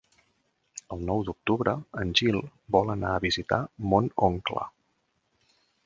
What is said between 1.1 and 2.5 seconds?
d'octubre en Gil